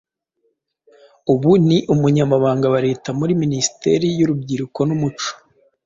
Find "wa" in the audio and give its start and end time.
2.73-2.79